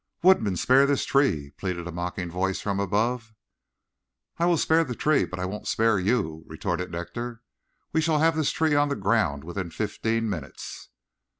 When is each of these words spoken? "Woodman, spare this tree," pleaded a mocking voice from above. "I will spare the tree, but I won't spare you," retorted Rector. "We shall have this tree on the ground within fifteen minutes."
"Woodman, 0.23 0.55
spare 0.57 0.87
this 0.87 1.05
tree," 1.05 1.51
pleaded 1.57 1.85
a 1.87 1.91
mocking 1.91 2.31
voice 2.31 2.59
from 2.59 2.79
above. 2.79 3.35
"I 4.39 4.47
will 4.47 4.57
spare 4.57 4.83
the 4.83 4.95
tree, 4.95 5.25
but 5.25 5.37
I 5.39 5.45
won't 5.45 5.67
spare 5.67 5.99
you," 5.99 6.43
retorted 6.47 6.91
Rector. 6.91 7.43
"We 7.93 8.01
shall 8.01 8.17
have 8.17 8.35
this 8.35 8.49
tree 8.49 8.73
on 8.73 8.89
the 8.89 8.95
ground 8.95 9.43
within 9.43 9.69
fifteen 9.69 10.27
minutes." 10.27 10.89